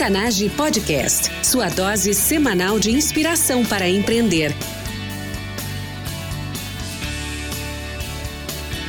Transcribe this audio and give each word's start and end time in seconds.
Octanage 0.00 0.48
Podcast, 0.56 1.30
sua 1.44 1.68
dose 1.68 2.14
semanal 2.14 2.80
de 2.80 2.90
inspiração 2.90 3.62
para 3.62 3.86
empreender. 3.86 4.50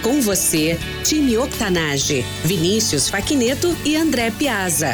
Com 0.02 0.22
você, 0.22 0.80
time 1.04 1.38
Octanage, 1.38 2.22
Vinícius 2.46 3.10
Faquineto 3.10 3.76
e 3.84 3.98
André 3.98 4.32
Piazza. 4.32 4.94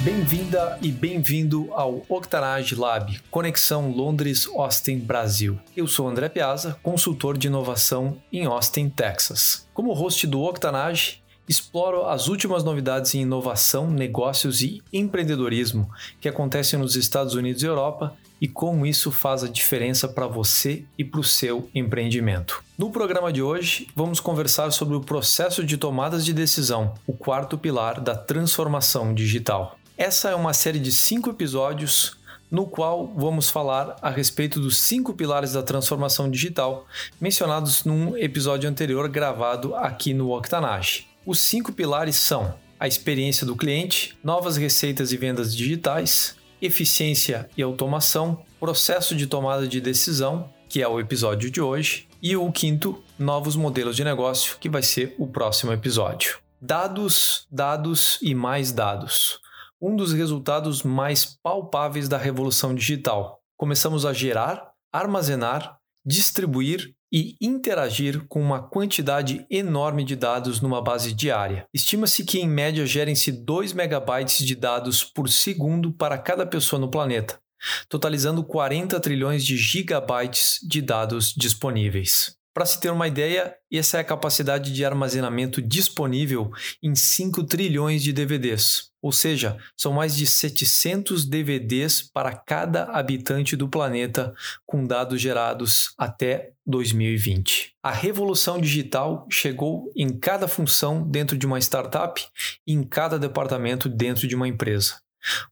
Bem-vinda 0.00 0.78
e 0.82 0.92
bem-vindo 0.92 1.70
ao 1.72 2.02
Octanage 2.06 2.74
Lab, 2.74 3.18
Conexão 3.30 3.90
Londres-Austin, 3.90 4.98
Brasil. 4.98 5.58
Eu 5.74 5.86
sou 5.86 6.06
André 6.06 6.28
Piazza, 6.28 6.76
consultor 6.82 7.38
de 7.38 7.46
inovação 7.46 8.18
em 8.30 8.44
Austin, 8.44 8.90
Texas. 8.90 9.66
Como 9.72 9.94
host 9.94 10.26
do 10.26 10.42
Octanage, 10.42 11.22
exploro 11.50 12.06
as 12.06 12.28
últimas 12.28 12.62
novidades 12.62 13.12
em 13.12 13.22
inovação, 13.22 13.90
negócios 13.90 14.62
e 14.62 14.80
empreendedorismo 14.92 15.90
que 16.20 16.28
acontecem 16.28 16.78
nos 16.78 16.94
Estados 16.94 17.34
Unidos 17.34 17.60
e 17.60 17.66
Europa 17.66 18.16
e 18.40 18.46
como 18.46 18.86
isso 18.86 19.10
faz 19.10 19.42
a 19.42 19.48
diferença 19.48 20.06
para 20.06 20.28
você 20.28 20.84
e 20.96 21.04
para 21.04 21.18
o 21.18 21.24
seu 21.24 21.68
empreendimento. 21.74 22.62
No 22.78 22.90
programa 22.90 23.32
de 23.32 23.42
hoje, 23.42 23.88
vamos 23.96 24.20
conversar 24.20 24.70
sobre 24.70 24.94
o 24.94 25.00
processo 25.00 25.64
de 25.64 25.76
tomadas 25.76 26.24
de 26.24 26.32
decisão, 26.32 26.94
o 27.04 27.12
quarto 27.12 27.58
pilar 27.58 28.00
da 28.00 28.14
transformação 28.14 29.12
digital. 29.12 29.76
Essa 29.98 30.30
é 30.30 30.34
uma 30.36 30.54
série 30.54 30.78
de 30.78 30.92
cinco 30.92 31.30
episódios 31.30 32.16
no 32.48 32.64
qual 32.64 33.08
vamos 33.08 33.50
falar 33.50 33.96
a 34.00 34.08
respeito 34.08 34.60
dos 34.60 34.78
cinco 34.78 35.14
pilares 35.14 35.52
da 35.52 35.64
transformação 35.64 36.30
digital 36.30 36.86
mencionados 37.20 37.84
num 37.84 38.16
episódio 38.16 38.70
anterior 38.70 39.08
gravado 39.08 39.74
aqui 39.74 40.14
no 40.14 40.32
Octanage. 40.32 41.09
Os 41.26 41.38
cinco 41.38 41.72
pilares 41.72 42.16
são 42.16 42.58
a 42.78 42.88
experiência 42.88 43.46
do 43.46 43.54
cliente, 43.54 44.18
novas 44.24 44.56
receitas 44.56 45.12
e 45.12 45.18
vendas 45.18 45.54
digitais, 45.54 46.34
eficiência 46.62 47.48
e 47.56 47.62
automação, 47.62 48.42
processo 48.58 49.14
de 49.14 49.26
tomada 49.26 49.68
de 49.68 49.82
decisão, 49.82 50.50
que 50.66 50.80
é 50.80 50.88
o 50.88 50.98
episódio 50.98 51.50
de 51.50 51.60
hoje, 51.60 52.08
e 52.22 52.36
o 52.36 52.50
quinto, 52.50 53.02
novos 53.18 53.54
modelos 53.54 53.96
de 53.96 54.02
negócio, 54.02 54.56
que 54.58 54.68
vai 54.68 54.82
ser 54.82 55.14
o 55.18 55.26
próximo 55.26 55.72
episódio. 55.72 56.38
Dados, 56.60 57.46
dados 57.50 58.18
e 58.22 58.34
mais 58.34 58.72
dados. 58.72 59.40
Um 59.80 59.96
dos 59.96 60.12
resultados 60.12 60.82
mais 60.82 61.38
palpáveis 61.42 62.08
da 62.08 62.16
revolução 62.16 62.74
digital. 62.74 63.42
Começamos 63.58 64.06
a 64.06 64.12
gerar, 64.14 64.70
armazenar, 64.90 65.78
distribuir 66.04 66.94
e 67.12 67.36
interagir 67.40 68.24
com 68.28 68.40
uma 68.40 68.62
quantidade 68.62 69.44
enorme 69.50 70.04
de 70.04 70.14
dados 70.16 70.60
numa 70.60 70.82
base 70.82 71.12
diária. 71.12 71.66
Estima-se 71.72 72.24
que 72.24 72.38
em 72.38 72.48
média 72.48 72.86
gerem-se 72.86 73.32
2 73.32 73.72
megabytes 73.72 74.44
de 74.44 74.54
dados 74.54 75.02
por 75.02 75.28
segundo 75.28 75.92
para 75.92 76.18
cada 76.18 76.46
pessoa 76.46 76.78
no 76.78 76.90
planeta, 76.90 77.40
totalizando 77.88 78.44
40 78.44 78.98
trilhões 79.00 79.44
de 79.44 79.56
gigabytes 79.56 80.58
de 80.62 80.80
dados 80.80 81.34
disponíveis. 81.36 82.36
Para 82.52 82.66
se 82.66 82.80
ter 82.80 82.90
uma 82.90 83.06
ideia, 83.06 83.54
essa 83.72 83.98
é 83.98 84.00
a 84.00 84.04
capacidade 84.04 84.72
de 84.72 84.84
armazenamento 84.84 85.62
disponível 85.62 86.50
em 86.82 86.94
5 86.94 87.44
trilhões 87.44 88.02
de 88.02 88.12
DVDs, 88.12 88.89
ou 89.02 89.12
seja, 89.12 89.56
são 89.76 89.92
mais 89.92 90.16
de 90.16 90.26
700 90.26 91.24
DVDs 91.24 92.02
para 92.02 92.34
cada 92.34 92.84
habitante 92.84 93.56
do 93.56 93.68
planeta 93.68 94.34
com 94.66 94.86
dados 94.86 95.20
gerados 95.20 95.94
até 95.96 96.52
2020. 96.66 97.74
A 97.82 97.90
revolução 97.90 98.60
digital 98.60 99.26
chegou 99.30 99.90
em 99.96 100.08
cada 100.18 100.46
função 100.46 101.02
dentro 101.02 101.36
de 101.36 101.46
uma 101.46 101.58
startup 101.58 102.22
e 102.66 102.72
em 102.72 102.82
cada 102.82 103.18
departamento 103.18 103.88
dentro 103.88 104.28
de 104.28 104.36
uma 104.36 104.48
empresa. 104.48 105.00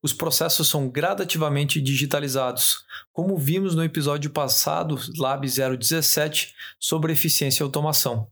Os 0.02 0.12
processos 0.12 0.68
são 0.68 0.88
gradativamente 0.88 1.80
digitalizados, 1.80 2.84
como 3.12 3.36
vimos 3.36 3.74
no 3.74 3.84
episódio 3.84 4.30
passado, 4.30 4.98
Lab 5.18 5.46
017, 5.46 6.54
sobre 6.80 7.12
eficiência 7.12 7.62
e 7.62 7.64
automação, 7.64 8.28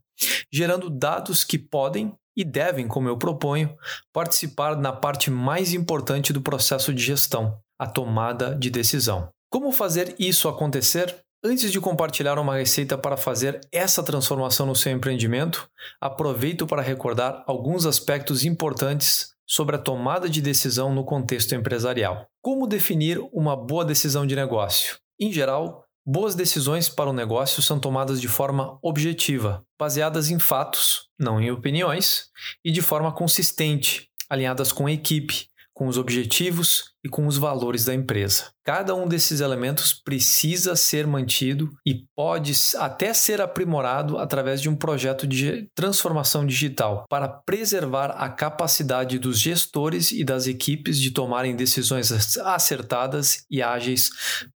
gerando 0.51 0.89
dados 0.89 1.43
que 1.43 1.59
podem 1.59 2.13
e 2.37 2.45
devem, 2.45 2.87
como 2.87 3.09
eu 3.09 3.17
proponho, 3.17 3.75
participar 4.13 4.77
na 4.77 4.93
parte 4.93 5.31
mais 5.31 5.73
importante 5.73 6.31
do 6.31 6.39
processo 6.39 6.93
de 6.93 7.03
gestão, 7.03 7.57
a 7.79 7.87
tomada 7.87 8.55
de 8.55 8.69
decisão. 8.69 9.29
Como 9.49 9.71
fazer 9.71 10.15
isso 10.19 10.47
acontecer? 10.47 11.15
Antes 11.43 11.71
de 11.71 11.79
compartilhar 11.79 12.37
uma 12.37 12.55
receita 12.55 12.97
para 12.97 13.17
fazer 13.17 13.61
essa 13.71 14.03
transformação 14.03 14.65
no 14.65 14.75
seu 14.75 14.91
empreendimento, 14.91 15.67
aproveito 15.99 16.67
para 16.67 16.81
recordar 16.81 17.43
alguns 17.47 17.85
aspectos 17.85 18.45
importantes 18.45 19.31
sobre 19.47 19.75
a 19.75 19.79
tomada 19.79 20.29
de 20.29 20.41
decisão 20.41 20.93
no 20.93 21.05
contexto 21.05 21.55
empresarial. 21.55 22.27
Como 22.41 22.67
definir 22.67 23.19
uma 23.31 23.55
boa 23.55 23.85
decisão 23.85 24.27
de 24.27 24.35
negócio? 24.35 24.97
Em 25.19 25.31
geral, 25.31 25.86
boas 26.09 26.35
decisões 26.35 26.87
para 26.87 27.09
o 27.09 27.13
negócio 27.13 27.61
são 27.61 27.77
tomadas 27.77 28.21
de 28.21 28.29
forma 28.29 28.79
objetiva, 28.81 29.61
baseadas 29.77 30.29
em 30.29 30.39
fatos, 30.39 31.09
não 31.19 31.41
em 31.41 31.51
opiniões, 31.51 32.29
e 32.63 32.71
de 32.71 32.81
forma 32.81 33.11
consistente, 33.11 34.09
alinhadas 34.29 34.71
com 34.71 34.87
a 34.87 34.91
equipe, 34.91 35.49
com 35.77 35.85
os 35.85 35.95
objetivos 35.95 36.85
e 37.05 37.07
com 37.07 37.27
os 37.27 37.37
valores 37.37 37.85
da 37.85 37.93
empresa. 37.93 38.45
Cada 38.65 38.95
um 38.95 39.07
desses 39.07 39.41
elementos 39.41 39.93
precisa 39.93 40.75
ser 40.75 41.05
mantido 41.05 41.69
e 41.85 42.03
pode 42.15 42.51
até 42.77 43.13
ser 43.13 43.39
aprimorado 43.39 44.17
através 44.17 44.59
de 44.59 44.69
um 44.69 44.75
projeto 44.75 45.27
de 45.27 45.69
transformação 45.75 46.47
digital 46.47 47.05
para 47.07 47.27
preservar 47.27 48.09
a 48.17 48.27
capacidade 48.27 49.19
dos 49.19 49.37
gestores 49.39 50.11
e 50.11 50.23
das 50.23 50.47
equipes 50.47 50.99
de 50.99 51.11
tomarem 51.11 51.55
decisões 51.55 52.11
acertadas 52.39 53.45
e 53.47 53.61
ágeis 53.61 54.09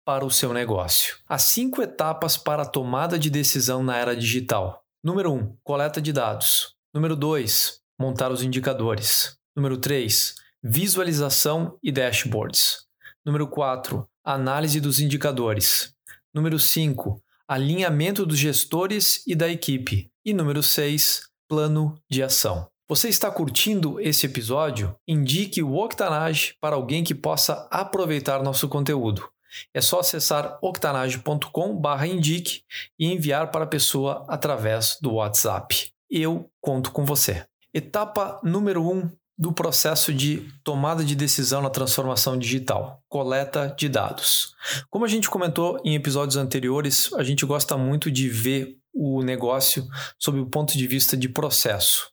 para 0.02 0.24
o 0.24 0.30
seu 0.30 0.54
negócio. 0.54 1.16
As 1.28 1.42
cinco 1.42 1.82
etapas 1.82 2.38
para 2.38 2.62
a 2.62 2.66
tomada 2.66 3.18
de 3.18 3.28
decisão 3.28 3.82
na 3.82 3.94
era 3.94 4.16
digital. 4.16 4.82
Número 5.04 5.32
1. 5.32 5.36
Um, 5.36 5.56
coleta 5.62 6.00
de 6.00 6.14
dados. 6.14 6.74
Número 6.94 7.14
2. 7.14 7.78
Montar 8.00 8.32
os 8.32 8.42
indicadores. 8.42 9.36
Número 9.54 9.76
3 9.76 10.40
visualização 10.62 11.78
e 11.82 11.90
dashboards. 11.90 12.84
Número 13.24 13.46
4, 13.46 14.06
análise 14.24 14.80
dos 14.80 15.00
indicadores. 15.00 15.94
Número 16.32 16.58
5, 16.58 17.20
alinhamento 17.48 18.24
dos 18.24 18.38
gestores 18.38 19.22
e 19.26 19.34
da 19.34 19.48
equipe. 19.48 20.10
E 20.24 20.32
número 20.32 20.62
6, 20.62 21.22
plano 21.48 22.00
de 22.08 22.22
ação. 22.22 22.68
Você 22.88 23.08
está 23.08 23.28
curtindo 23.30 24.00
esse 24.00 24.26
episódio? 24.26 24.94
Indique 25.06 25.62
o 25.62 25.76
Octanage 25.76 26.54
para 26.60 26.76
alguém 26.76 27.04
que 27.04 27.14
possa 27.14 27.68
aproveitar 27.70 28.42
nosso 28.42 28.68
conteúdo. 28.68 29.28
É 29.72 29.80
só 29.80 30.00
acessar 30.00 30.58
octanage.com/indique 30.62 32.62
e 32.98 33.06
enviar 33.06 33.50
para 33.50 33.64
a 33.64 33.68
pessoa 33.68 34.26
através 34.28 34.98
do 35.00 35.14
WhatsApp. 35.14 35.90
Eu 36.10 36.50
conto 36.60 36.92
com 36.92 37.04
você. 37.04 37.46
Etapa 37.72 38.40
número 38.42 38.82
1 38.82 38.92
um, 38.92 39.08
do 39.40 39.54
processo 39.54 40.12
de 40.12 40.46
tomada 40.62 41.02
de 41.02 41.16
decisão 41.16 41.62
na 41.62 41.70
transformação 41.70 42.38
digital, 42.38 43.02
coleta 43.08 43.74
de 43.74 43.88
dados. 43.88 44.54
Como 44.90 45.02
a 45.02 45.08
gente 45.08 45.30
comentou 45.30 45.80
em 45.82 45.94
episódios 45.94 46.36
anteriores, 46.36 47.10
a 47.14 47.22
gente 47.22 47.46
gosta 47.46 47.74
muito 47.74 48.10
de 48.10 48.28
ver 48.28 48.76
o 48.92 49.22
negócio 49.22 49.88
sob 50.18 50.38
o 50.38 50.46
ponto 50.46 50.76
de 50.76 50.86
vista 50.86 51.16
de 51.16 51.26
processo. 51.26 52.10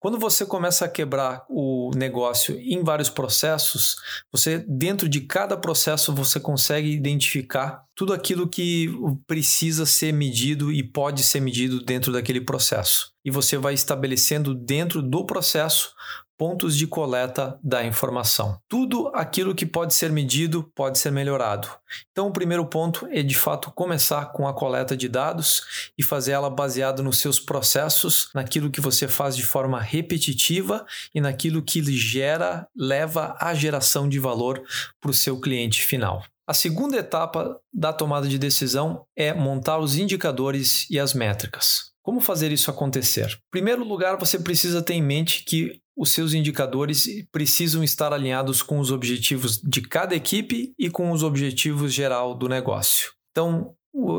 Quando 0.00 0.18
você 0.18 0.44
começa 0.44 0.84
a 0.84 0.88
quebrar 0.88 1.44
o 1.48 1.90
negócio 1.94 2.58
em 2.58 2.82
vários 2.82 3.08
processos, 3.08 3.96
você 4.30 4.58
dentro 4.58 5.08
de 5.08 5.20
cada 5.20 5.56
processo 5.56 6.12
você 6.12 6.38
consegue 6.40 6.90
identificar 6.90 7.82
tudo 7.94 8.12
aquilo 8.12 8.48
que 8.48 8.90
precisa 9.26 9.86
ser 9.86 10.12
medido 10.12 10.72
e 10.72 10.82
pode 10.82 11.22
ser 11.22 11.40
medido 11.40 11.82
dentro 11.82 12.12
daquele 12.12 12.40
processo. 12.40 13.10
E 13.24 13.30
você 13.30 13.56
vai 13.56 13.74
estabelecendo 13.74 14.54
dentro 14.54 15.00
do 15.00 15.24
processo 15.24 15.90
pontos 16.36 16.76
de 16.76 16.86
coleta 16.86 17.58
da 17.62 17.84
informação. 17.84 18.58
Tudo 18.68 19.10
aquilo 19.14 19.54
que 19.54 19.66
pode 19.66 19.94
ser 19.94 20.10
medido 20.10 20.70
pode 20.74 20.98
ser 20.98 21.10
melhorado. 21.10 21.68
Então, 22.12 22.28
o 22.28 22.32
primeiro 22.32 22.66
ponto 22.66 23.06
é 23.10 23.22
de 23.22 23.36
fato 23.36 23.70
começar 23.70 24.26
com 24.32 24.46
a 24.46 24.54
coleta 24.54 24.96
de 24.96 25.08
dados 25.08 25.90
e 25.96 26.02
fazer 26.02 26.32
ela 26.32 26.50
baseada 26.50 27.02
nos 27.02 27.18
seus 27.18 27.40
processos, 27.40 28.28
naquilo 28.34 28.70
que 28.70 28.80
você 28.80 29.08
faz 29.08 29.36
de 29.36 29.44
forma 29.44 29.80
repetitiva 29.80 30.84
e 31.14 31.20
naquilo 31.20 31.62
que 31.62 31.82
gera, 31.92 32.66
leva 32.76 33.36
à 33.38 33.54
geração 33.54 34.08
de 34.08 34.18
valor 34.18 34.62
para 35.00 35.10
o 35.10 35.14
seu 35.14 35.40
cliente 35.40 35.82
final. 35.82 36.24
A 36.46 36.54
segunda 36.54 36.96
etapa 36.96 37.60
da 37.72 37.92
tomada 37.92 38.28
de 38.28 38.38
decisão 38.38 39.04
é 39.16 39.34
montar 39.34 39.78
os 39.78 39.96
indicadores 39.96 40.88
e 40.88 40.98
as 40.98 41.12
métricas. 41.12 41.90
Como 42.02 42.20
fazer 42.20 42.52
isso 42.52 42.70
acontecer? 42.70 43.32
Em 43.32 43.50
primeiro 43.50 43.82
lugar, 43.82 44.16
você 44.16 44.38
precisa 44.38 44.80
ter 44.80 44.94
em 44.94 45.02
mente 45.02 45.42
que 45.44 45.80
os 45.96 46.10
seus 46.10 46.34
indicadores 46.34 47.06
precisam 47.32 47.82
estar 47.82 48.12
alinhados 48.12 48.62
com 48.62 48.78
os 48.78 48.90
objetivos 48.90 49.58
de 49.58 49.80
cada 49.80 50.14
equipe 50.14 50.74
e 50.78 50.90
com 50.90 51.10
os 51.10 51.22
objetivos 51.22 51.92
geral 51.92 52.34
do 52.34 52.48
negócio. 52.48 53.12
Então, 53.30 53.74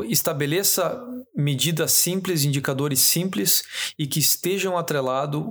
estabeleça 0.08 1.00
medidas 1.36 1.92
simples, 1.92 2.44
indicadores 2.44 2.98
simples 2.98 3.62
e 3.96 4.06
que 4.06 4.18
estejam 4.18 4.76
atrelados 4.76 5.44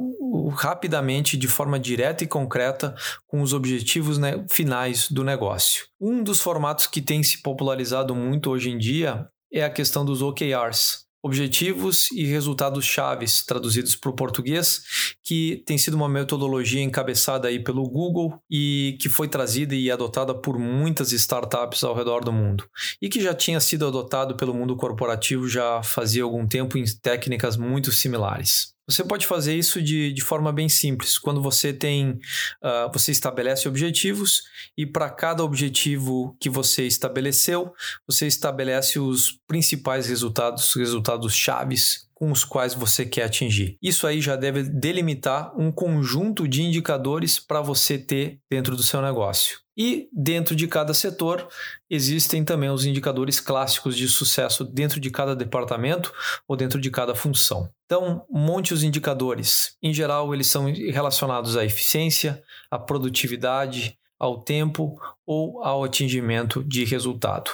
rapidamente, 0.52 1.38
de 1.38 1.48
forma 1.48 1.80
direta 1.80 2.24
e 2.24 2.28
concreta, 2.28 2.96
com 3.26 3.42
os 3.42 3.54
objetivos 3.54 4.18
né, 4.18 4.46
finais 4.50 5.10
do 5.10 5.24
negócio. 5.24 5.86
Um 6.00 6.24
dos 6.24 6.42
formatos 6.42 6.88
que 6.88 7.02
tem 7.02 7.24
se 7.24 7.42
popularizado 7.42 8.14
muito 8.14 8.50
hoje 8.50 8.70
em 8.70 8.78
dia 8.78 9.28
é 9.52 9.64
a 9.64 9.70
questão 9.70 10.04
dos 10.04 10.22
OKRs, 10.22 11.07
objetivos 11.28 12.10
e 12.12 12.24
resultados 12.24 12.86
chaves 12.86 13.46
traduzidos 13.46 13.96
para 13.96 14.10
o 14.10 14.16
português, 14.16 14.82
que 15.22 15.62
tem 15.66 15.78
sido 15.78 15.96
uma 15.96 16.08
metodologia 16.08 16.82
encabeçada 16.82 17.50
aí 17.50 17.62
pelo 17.62 17.84
Google 17.84 18.42
e 18.50 18.98
que 19.02 19.10
foi 19.10 19.28
trazida 19.28 19.76
e 19.76 19.92
adotada 19.92 20.34
por 20.34 20.58
muitas 20.58 21.12
startups 21.12 21.84
ao 21.84 21.94
redor 21.94 22.24
do 22.24 22.32
mundo 22.32 22.68
e 23.02 23.10
que 23.10 23.22
já 23.22 23.34
tinha 23.34 23.60
sido 23.60 23.86
adotado 23.86 24.38
pelo 24.38 24.54
mundo 24.54 24.76
corporativo 24.76 25.48
já 25.48 25.84
fazia 25.84 26.24
algum 26.24 26.48
tempo 26.48 26.78
em 26.78 26.86
técnicas 27.02 27.58
muito 27.58 27.92
similares. 27.92 28.77
Você 28.90 29.04
pode 29.04 29.28
fazer 29.28 29.54
isso 29.54 29.82
de, 29.82 30.14
de 30.14 30.22
forma 30.22 30.52
bem 30.52 30.70
simples. 30.70 31.18
Quando 31.18 31.42
você 31.42 31.74
tem, 31.74 32.12
uh, 32.12 32.92
você 32.94 33.12
estabelece 33.12 33.68
objetivos 33.68 34.44
e 34.78 34.86
para 34.86 35.10
cada 35.10 35.44
objetivo 35.44 36.38
que 36.40 36.50
você 36.50 36.88
estabeleceu, 36.88 37.74
você 38.08 38.28
estabelece 38.28 38.98
os 38.98 39.40
principais 39.46 40.08
resultados, 40.08 40.74
resultados 40.74 41.36
chaves 41.36 42.08
com 42.14 42.32
os 42.32 42.46
quais 42.46 42.74
você 42.74 43.06
quer 43.06 43.26
atingir. 43.26 43.78
Isso 43.82 44.08
aí 44.08 44.22
já 44.22 44.38
deve 44.38 44.64
delimitar 44.64 45.54
um 45.60 45.70
conjunto 45.70 46.48
de 46.48 46.64
indicadores 46.64 47.40
para 47.40 47.62
você 47.62 47.98
ter 47.98 48.40
dentro 48.50 48.76
do 48.76 48.82
seu 48.82 49.02
negócio. 49.02 49.67
E 49.78 50.10
dentro 50.12 50.56
de 50.56 50.68
cada 50.68 50.92
setor 50.94 51.48
existem 51.88 52.44
também 52.44 52.70
os 52.70 52.84
indicadores 52.84 53.40
clássicos 53.40 53.96
de 53.96 54.08
sucesso 54.08 54.64
dentro 54.64 55.00
de 55.00 55.12
cada 55.12 55.36
departamento 55.36 56.12
ou 56.48 56.58
dentro 56.58 56.82
de 56.82 56.90
cada 56.90 57.14
função. 57.14 57.70
Então, 57.86 58.26
monte 58.28 58.74
os 58.74 58.84
indicadores. 58.84 59.78
Em 59.82 59.94
geral, 59.94 60.34
eles 60.34 60.48
são 60.48 60.66
relacionados 60.66 61.56
à 61.56 61.64
eficiência, 61.64 62.42
à 62.72 62.80
produtividade, 62.80 63.98
ao 64.20 64.42
tempo 64.42 65.00
ou 65.26 65.64
ao 65.64 65.84
atingimento 65.84 66.64
de 66.64 66.84
resultado. 66.84 67.52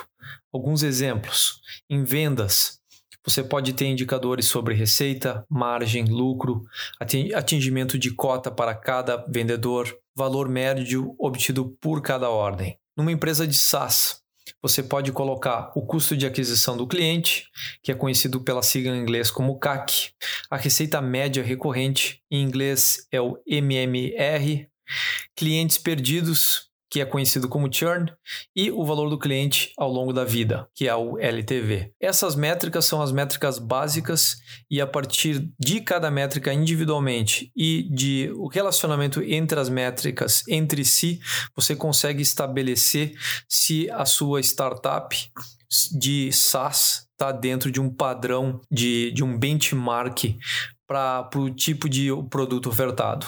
Alguns 0.52 0.82
exemplos: 0.82 1.60
em 1.90 2.06
vendas, 2.06 2.80
você 3.26 3.44
pode 3.44 3.74
ter 3.74 3.86
indicadores 3.86 4.46
sobre 4.46 4.74
receita, 4.74 5.46
margem, 5.50 6.06
lucro, 6.06 6.64
atingimento 7.34 7.98
de 7.98 8.12
cota 8.12 8.52
para 8.52 8.76
cada 8.76 9.18
vendedor, 9.28 9.98
valor 10.16 10.48
médio 10.50 11.16
obtido 11.20 11.76
por 11.82 12.02
cada 12.02 12.30
ordem. 12.30 12.78
Numa 12.96 13.12
empresa 13.12 13.48
de 13.48 13.56
SaaS, 13.56 14.22
você 14.62 14.84
pode 14.84 15.12
colocar 15.12 15.72
o 15.76 15.86
custo 15.86 16.16
de 16.16 16.26
aquisição 16.26 16.78
do 16.78 16.88
cliente, 16.88 17.48
que 17.82 17.92
é 17.92 17.96
conhecido 17.96 18.42
pela 18.42 18.62
sigla 18.62 18.96
em 18.96 19.02
inglês 19.02 19.32
como 19.32 19.58
CAC, 19.58 20.12
a 20.50 20.58
receita 20.58 21.02
média 21.02 21.44
recorrente, 21.44 22.22
em 22.30 22.42
inglês 22.42 23.08
é 23.12 23.20
o 23.20 23.38
MMR, 23.48 24.68
clientes 25.36 25.78
perdidos, 25.78 26.70
que 26.94 27.02
é 27.02 27.06
conhecido 27.06 27.50
como 27.50 27.74
churn, 27.74 28.14
e 28.56 28.70
o 28.70 28.86
valor 28.86 29.10
do 29.10 29.18
cliente 29.18 29.74
ao 29.80 29.92
longo 29.92 30.14
da 30.14 30.24
vida, 30.24 30.70
que 30.76 30.88
é 30.88 30.96
o 30.96 31.18
LTV. 31.18 31.92
Essas 32.00 32.36
métricas 32.36 32.86
são 32.86 33.02
as 33.02 33.12
métricas 33.12 33.58
básicas 33.58 34.38
e 34.70 34.80
a 34.80 34.86
partir 34.86 35.52
de 35.60 35.82
cada 35.82 36.12
métrica 36.12 36.54
individualmente 36.54 37.52
e 37.58 37.90
de 37.92 38.32
o 38.36 38.48
relacionamento 38.48 39.24
entre 39.24 39.60
as 39.60 39.70
métricas 39.70 40.44
entre 40.48 40.86
si, 40.86 41.20
você 41.56 41.76
consegue 41.76 42.22
estabelecer 42.22 43.14
se 43.50 43.90
a 43.90 44.06
sua 44.06 44.40
startup 44.42 45.18
de 45.98 46.32
SaaS 46.32 47.08
está 47.14 47.32
dentro 47.32 47.72
de 47.72 47.82
um 47.82 47.90
padrão 47.90 48.62
de, 48.70 49.12
de 49.14 49.24
um 49.24 49.36
benchmark 49.36 50.38
para 50.86 51.28
o 51.38 51.50
tipo 51.50 51.90
de 51.90 52.10
produto 52.30 52.70
ofertado. 52.70 53.26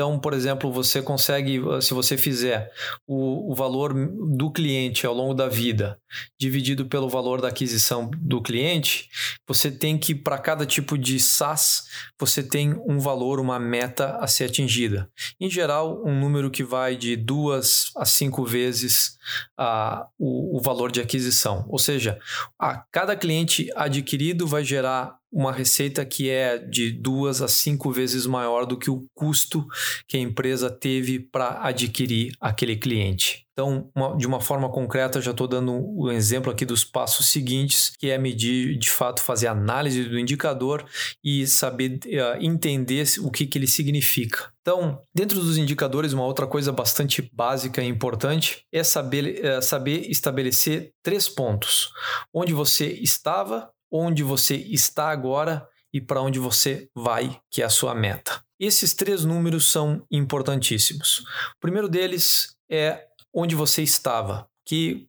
Então, 0.00 0.18
por 0.18 0.32
exemplo, 0.32 0.72
você 0.72 1.02
consegue, 1.02 1.60
se 1.82 1.92
você 1.92 2.16
fizer 2.16 2.72
o, 3.06 3.52
o 3.52 3.54
valor 3.54 3.92
do 3.92 4.50
cliente 4.50 5.04
ao 5.04 5.12
longo 5.12 5.34
da 5.34 5.46
vida 5.46 5.99
dividido 6.38 6.86
pelo 6.86 7.08
valor 7.08 7.40
da 7.40 7.48
aquisição 7.48 8.10
do 8.16 8.42
cliente, 8.42 9.08
você 9.46 9.70
tem 9.70 9.98
que, 9.98 10.14
para 10.14 10.38
cada 10.38 10.66
tipo 10.66 10.96
de 10.96 11.18
SaaS, 11.18 11.84
você 12.18 12.42
tem 12.42 12.74
um 12.86 12.98
valor, 12.98 13.40
uma 13.40 13.58
meta 13.58 14.16
a 14.16 14.26
ser 14.26 14.44
atingida. 14.44 15.10
Em 15.40 15.50
geral, 15.50 16.02
um 16.04 16.18
número 16.18 16.50
que 16.50 16.64
vai 16.64 16.96
de 16.96 17.16
duas 17.16 17.90
a 17.96 18.04
cinco 18.04 18.44
vezes 18.44 19.18
a, 19.56 20.06
o, 20.18 20.58
o 20.58 20.60
valor 20.60 20.90
de 20.90 21.00
aquisição. 21.00 21.64
Ou 21.68 21.78
seja, 21.78 22.18
a 22.58 22.84
cada 22.90 23.16
cliente 23.16 23.70
adquirido 23.74 24.46
vai 24.46 24.64
gerar 24.64 25.20
uma 25.32 25.52
receita 25.52 26.04
que 26.04 26.28
é 26.28 26.58
de 26.58 26.90
duas 26.90 27.40
a 27.40 27.46
cinco 27.46 27.92
vezes 27.92 28.26
maior 28.26 28.66
do 28.66 28.76
que 28.76 28.90
o 28.90 29.06
custo 29.14 29.64
que 30.08 30.16
a 30.16 30.20
empresa 30.20 30.68
teve 30.68 31.20
para 31.20 31.60
adquirir 31.62 32.32
aquele 32.40 32.76
cliente. 32.76 33.46
Então, 33.60 33.90
uma, 33.94 34.16
de 34.16 34.26
uma 34.26 34.40
forma 34.40 34.70
concreta, 34.70 35.20
já 35.20 35.32
estou 35.32 35.46
dando 35.46 35.72
o 35.74 36.08
um 36.08 36.10
exemplo 36.10 36.50
aqui 36.50 36.64
dos 36.64 36.82
passos 36.82 37.28
seguintes, 37.28 37.90
que 37.90 38.08
é 38.08 38.16
medir, 38.16 38.78
de 38.78 38.88
fato, 38.88 39.20
fazer 39.20 39.48
análise 39.48 40.02
do 40.04 40.18
indicador 40.18 40.82
e 41.22 41.46
saber 41.46 42.00
uh, 42.06 42.42
entender 42.42 43.06
o 43.20 43.30
que, 43.30 43.46
que 43.46 43.58
ele 43.58 43.66
significa. 43.66 44.50
Então, 44.62 45.02
dentro 45.14 45.38
dos 45.38 45.58
indicadores, 45.58 46.14
uma 46.14 46.24
outra 46.24 46.46
coisa 46.46 46.72
bastante 46.72 47.28
básica 47.34 47.82
e 47.82 47.86
importante 47.86 48.64
é 48.72 48.82
saber, 48.82 49.44
é 49.44 49.60
saber 49.60 50.10
estabelecer 50.10 50.94
três 51.02 51.28
pontos: 51.28 51.90
onde 52.32 52.54
você 52.54 52.86
estava, 52.86 53.68
onde 53.92 54.22
você 54.22 54.56
está 54.56 55.10
agora 55.10 55.68
e 55.92 56.00
para 56.00 56.22
onde 56.22 56.38
você 56.38 56.88
vai, 56.94 57.38
que 57.50 57.60
é 57.60 57.66
a 57.66 57.70
sua 57.70 57.94
meta. 57.94 58.42
Esses 58.58 58.94
três 58.94 59.22
números 59.22 59.70
são 59.70 60.02
importantíssimos. 60.10 61.18
O 61.56 61.60
primeiro 61.60 61.90
deles 61.90 62.56
é 62.70 63.09
onde 63.34 63.54
você 63.54 63.82
estava, 63.82 64.48
que 64.66 65.06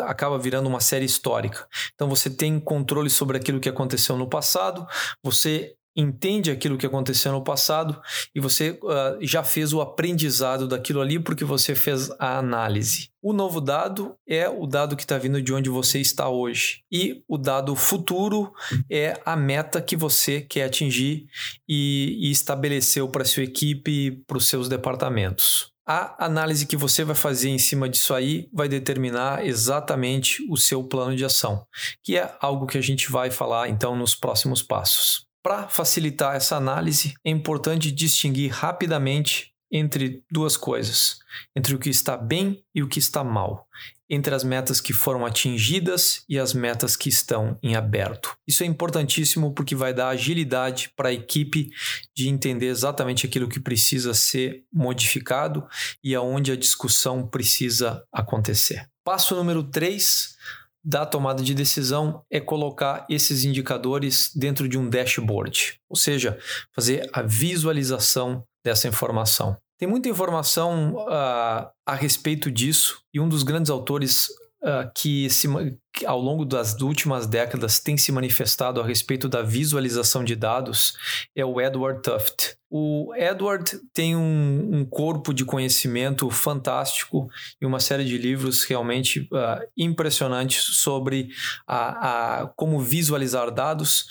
acaba 0.00 0.38
virando 0.38 0.68
uma 0.68 0.80
série 0.80 1.04
histórica. 1.04 1.66
Então 1.94 2.08
você 2.08 2.28
tem 2.28 2.60
controle 2.60 3.08
sobre 3.08 3.36
aquilo 3.36 3.60
que 3.60 3.68
aconteceu 3.68 4.16
no 4.16 4.28
passado, 4.28 4.86
você 5.22 5.76
entende 5.96 6.50
aquilo 6.50 6.76
que 6.76 6.84
aconteceu 6.84 7.32
no 7.32 7.42
passado 7.42 7.98
e 8.34 8.38
você 8.38 8.78
uh, 8.82 9.16
já 9.22 9.42
fez 9.42 9.72
o 9.72 9.80
aprendizado 9.80 10.68
daquilo 10.68 11.00
ali 11.00 11.18
porque 11.18 11.44
você 11.44 11.74
fez 11.74 12.10
a 12.18 12.36
análise. 12.36 13.08
O 13.22 13.32
novo 13.32 13.60
dado 13.60 14.14
é 14.28 14.46
o 14.48 14.66
dado 14.66 14.94
que 14.94 15.02
está 15.02 15.16
vindo 15.16 15.40
de 15.40 15.54
onde 15.54 15.70
você 15.70 15.98
está 15.98 16.28
hoje. 16.28 16.82
E 16.92 17.24
o 17.26 17.38
dado 17.38 17.74
futuro 17.74 18.52
é 18.90 19.18
a 19.24 19.34
meta 19.34 19.80
que 19.80 19.96
você 19.96 20.42
quer 20.42 20.64
atingir 20.64 21.26
e, 21.66 22.28
e 22.28 22.30
estabeleceu 22.30 23.08
para 23.08 23.24
sua 23.24 23.44
equipe 23.44 24.22
para 24.26 24.36
os 24.36 24.46
seus 24.46 24.68
departamentos. 24.68 25.75
A 25.88 26.24
análise 26.24 26.66
que 26.66 26.76
você 26.76 27.04
vai 27.04 27.14
fazer 27.14 27.48
em 27.48 27.58
cima 27.58 27.88
disso 27.88 28.12
aí 28.12 28.48
vai 28.52 28.68
determinar 28.68 29.46
exatamente 29.46 30.44
o 30.50 30.56
seu 30.56 30.82
plano 30.82 31.14
de 31.14 31.24
ação, 31.24 31.64
que 32.02 32.16
é 32.16 32.36
algo 32.40 32.66
que 32.66 32.76
a 32.76 32.82
gente 32.82 33.08
vai 33.08 33.30
falar 33.30 33.68
então 33.68 33.94
nos 33.94 34.14
próximos 34.14 34.62
passos. 34.62 35.26
Para 35.44 35.68
facilitar 35.68 36.34
essa 36.34 36.56
análise, 36.56 37.14
é 37.24 37.30
importante 37.30 37.92
distinguir 37.92 38.50
rapidamente 38.50 39.52
entre 39.70 40.24
duas 40.28 40.56
coisas: 40.56 41.18
entre 41.54 41.76
o 41.76 41.78
que 41.78 41.88
está 41.88 42.16
bem 42.16 42.64
e 42.74 42.82
o 42.82 42.88
que 42.88 42.98
está 42.98 43.22
mal, 43.22 43.68
entre 44.08 44.34
as 44.34 44.44
metas 44.44 44.80
que 44.80 44.92
foram 44.92 45.26
atingidas 45.26 46.22
e 46.28 46.38
as 46.38 46.52
metas 46.52 46.96
que 46.96 47.08
estão 47.08 47.58
em 47.62 47.74
aberto. 47.74 48.36
Isso 48.46 48.62
é 48.62 48.66
importantíssimo 48.66 49.52
porque 49.52 49.74
vai 49.74 49.92
dar 49.92 50.08
agilidade 50.08 50.90
para 50.96 51.08
a 51.08 51.12
equipe 51.12 51.70
de 52.14 52.28
entender 52.28 52.66
exatamente 52.66 53.26
aquilo 53.26 53.48
que 53.48 53.60
precisa 53.60 54.14
ser 54.14 54.64
modificado 54.72 55.66
e 56.02 56.14
aonde 56.14 56.52
a 56.52 56.56
discussão 56.56 57.26
precisa 57.26 58.04
acontecer. 58.12 58.88
Passo 59.04 59.34
número 59.34 59.62
3 59.62 60.36
da 60.84 61.04
tomada 61.04 61.42
de 61.42 61.52
decisão 61.52 62.22
é 62.30 62.38
colocar 62.38 63.04
esses 63.10 63.44
indicadores 63.44 64.30
dentro 64.36 64.68
de 64.68 64.78
um 64.78 64.88
dashboard, 64.88 65.80
ou 65.88 65.96
seja, 65.96 66.38
fazer 66.72 67.10
a 67.12 67.22
visualização 67.22 68.44
dessa 68.64 68.86
informação. 68.86 69.56
Tem 69.78 69.86
muita 69.86 70.08
informação 70.08 70.94
uh, 70.94 71.70
a 71.84 71.94
respeito 71.94 72.50
disso 72.50 73.02
e 73.12 73.20
um 73.20 73.28
dos 73.28 73.42
grandes 73.42 73.70
autores 73.70 74.28
uh, 74.62 74.90
que, 74.94 75.28
se, 75.28 75.46
que 75.92 76.06
ao 76.06 76.18
longo 76.18 76.46
das 76.46 76.80
últimas 76.80 77.26
décadas 77.26 77.78
tem 77.78 77.96
se 77.96 78.10
manifestado 78.10 78.80
a 78.80 78.86
respeito 78.86 79.28
da 79.28 79.42
visualização 79.42 80.24
de 80.24 80.34
dados 80.34 80.94
é 81.34 81.44
o 81.44 81.60
Edward 81.60 82.00
Tufte. 82.00 82.56
O 82.70 83.14
Edward 83.14 83.78
tem 83.92 84.16
um, 84.16 84.78
um, 84.78 84.84
corpo 84.84 85.34
de 85.34 85.44
conhecimento 85.44 86.28
fantástico 86.30 87.28
e 87.60 87.66
uma 87.66 87.78
série 87.78 88.04
de 88.04 88.16
livros 88.16 88.64
realmente 88.64 89.28
uh, 89.32 89.66
impressionantes 89.76 90.62
sobre 90.78 91.28
a, 91.66 92.40
a, 92.40 92.46
como 92.56 92.80
visualizar 92.80 93.50
dados 93.50 94.06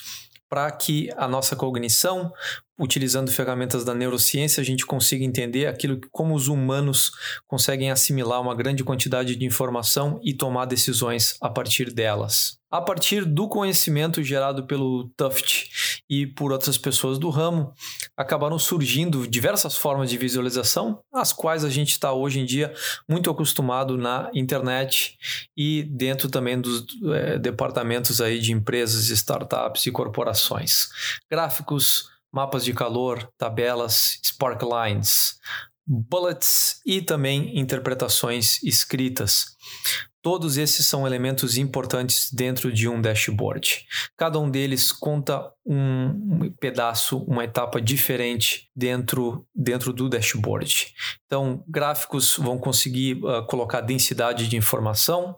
para 0.48 0.72
que 0.72 1.10
a 1.18 1.28
nossa 1.28 1.56
cognição 1.56 2.32
utilizando 2.78 3.32
ferramentas 3.32 3.86
da 3.86 3.94
neurociência, 3.94 4.62
a 4.62 4.64
gente 4.64 4.86
consiga 4.86 5.24
entender 5.24 5.66
aquilo 5.66 6.00
como 6.12 6.36
os 6.36 6.48
humanos 6.48 7.12
conseguem 7.48 7.90
assimilar 7.90 8.42
uma 8.42 8.56
grande 8.56 8.84
quantidade 8.84 9.36
de 9.36 9.46
informação 9.46 10.20
e 10.24 10.34
tomar 10.34 10.66
decisões 10.66 11.38
a 11.42 11.50
partir 11.50 11.94
delas. 11.94 12.60
A 12.70 12.82
partir 12.82 13.24
do 13.24 13.48
conhecimento 13.48 14.22
gerado 14.22 14.66
pelo 14.66 15.10
Tuft 15.16 16.02
e 16.10 16.28
por 16.28 16.52
outras 16.52 16.78
pessoas 16.78 17.18
do 17.18 17.30
ramo, 17.30 17.72
acabaram 18.18 18.60
surgindo 18.60 19.26
diversas 19.26 19.78
formas 19.78 20.10
de 20.10 20.18
visualização, 20.18 21.00
as 21.14 21.32
quais 21.32 21.64
a 21.64 21.70
gente 21.70 21.92
está 21.92 22.12
hoje 22.12 22.42
em 22.42 22.46
dia 22.46 22.74
muito 23.08 23.30
acostumado 23.30 23.98
na 23.98 24.30
internet 24.34 25.18
e 25.56 25.84
dentro 25.84 26.30
também 26.30 26.60
dos 26.60 26.86
é, 27.14 27.40
departamentos 27.40 28.20
aí 28.20 28.40
de 28.40 28.52
empresas, 28.52 29.10
startups 29.10 29.86
e 29.86 29.92
corporações. 29.92 30.90
Gráficos, 31.32 32.10
mapas 32.36 32.66
de 32.66 32.74
calor, 32.74 33.32
tabelas, 33.38 34.20
sparklines, 34.22 35.38
bullets 35.88 36.82
e 36.86 37.02
também 37.02 37.58
interpretações 37.58 38.62
escritas. 38.62 39.56
Todos 40.22 40.58
esses 40.58 40.86
são 40.86 41.08
elementos 41.08 41.58
importantes 41.58 42.30
dentro 42.34 42.74
de 42.74 42.90
um 42.90 43.00
dashboard. 43.00 43.86
Cada 44.18 44.38
um 44.38 44.52
deles 44.52 44.92
conta 44.92 45.50
um 45.66 46.52
pedaço, 46.60 47.18
uma 47.24 47.44
etapa 47.44 47.82
diferente 47.82 48.70
dentro, 48.76 49.46
dentro 49.56 49.92
do 49.92 50.08
dashboard. 50.08 50.94
Então, 51.26 51.64
gráficos 51.68 52.38
vão 52.38 52.58
conseguir 52.58 53.16
uh, 53.24 53.44
colocar 53.48 53.82
densidade 53.82 54.48
de 54.48 54.56
informação, 54.56 55.36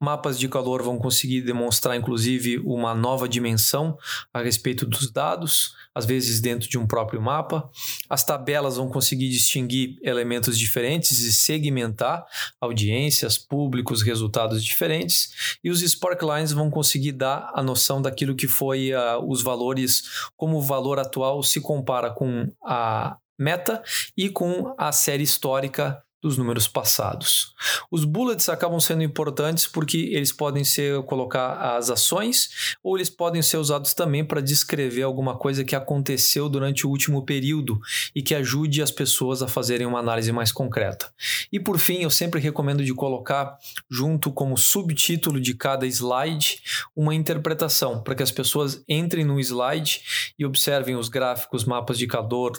mapas 0.00 0.38
de 0.38 0.48
calor 0.48 0.82
vão 0.82 0.98
conseguir 0.98 1.42
demonstrar, 1.42 1.96
inclusive, 1.96 2.58
uma 2.64 2.94
nova 2.94 3.28
dimensão 3.28 3.96
a 4.34 4.42
respeito 4.42 4.84
dos 4.84 5.10
dados, 5.10 5.72
às 5.94 6.04
vezes 6.04 6.40
dentro 6.40 6.68
de 6.68 6.78
um 6.78 6.86
próprio 6.86 7.20
mapa. 7.20 7.70
As 8.08 8.24
tabelas 8.24 8.76
vão 8.76 8.88
conseguir 8.88 9.28
distinguir 9.28 9.98
elementos 10.02 10.58
diferentes 10.58 11.20
e 11.20 11.32
segmentar 11.32 12.24
audiências, 12.60 13.38
públicos, 13.38 14.02
resultados 14.02 14.64
diferentes, 14.64 15.58
e 15.62 15.70
os 15.70 15.80
Sparklines 15.80 16.52
vão 16.52 16.70
conseguir 16.70 17.12
dar 17.12 17.52
a 17.54 17.62
noção 17.62 18.02
daquilo 18.02 18.34
que 18.34 18.48
foi 18.48 18.92
uh, 18.92 19.24
os 19.28 19.42
valores, 19.60 20.02
como 20.36 20.56
o 20.56 20.62
valor 20.62 20.98
atual 20.98 21.42
se 21.42 21.60
compara 21.60 22.10
com 22.10 22.50
a 22.64 23.18
meta 23.38 23.82
e 24.16 24.30
com 24.30 24.74
a 24.76 24.90
série 24.90 25.22
histórica 25.22 26.02
dos 26.22 26.36
números 26.36 26.68
passados. 26.68 27.54
Os 27.90 28.04
bullets 28.04 28.48
acabam 28.48 28.78
sendo 28.78 29.02
importantes 29.02 29.66
porque 29.66 30.10
eles 30.12 30.32
podem 30.32 30.64
ser 30.64 31.02
colocar 31.04 31.76
as 31.76 31.90
ações 31.90 32.76
ou 32.82 32.96
eles 32.96 33.08
podem 33.08 33.42
ser 33.42 33.56
usados 33.56 33.94
também 33.94 34.24
para 34.24 34.40
descrever 34.40 35.02
alguma 35.02 35.36
coisa 35.36 35.64
que 35.64 35.74
aconteceu 35.74 36.48
durante 36.48 36.86
o 36.86 36.90
último 36.90 37.24
período 37.24 37.80
e 38.14 38.22
que 38.22 38.34
ajude 38.34 38.82
as 38.82 38.90
pessoas 38.90 39.42
a 39.42 39.48
fazerem 39.48 39.86
uma 39.86 39.98
análise 39.98 40.30
mais 40.32 40.52
concreta. 40.52 41.12
E 41.50 41.58
por 41.58 41.78
fim, 41.78 42.02
eu 42.02 42.10
sempre 42.10 42.40
recomendo 42.40 42.84
de 42.84 42.94
colocar 42.94 43.56
junto 43.90 44.30
como 44.30 44.56
subtítulo 44.56 45.40
de 45.40 45.54
cada 45.54 45.86
slide 45.86 46.62
uma 46.94 47.14
interpretação 47.14 48.02
para 48.02 48.14
que 48.14 48.22
as 48.22 48.30
pessoas 48.30 48.82
entrem 48.88 49.24
no 49.24 49.40
slide 49.40 50.02
e 50.38 50.44
observem 50.44 50.96
os 50.96 51.08
gráficos, 51.08 51.64
mapas 51.64 51.98
de 51.98 52.06
calor, 52.06 52.52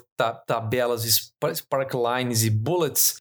tabelas, 0.45 1.31
sparklines 1.55 2.43
e 2.43 2.49
bullets, 2.49 3.15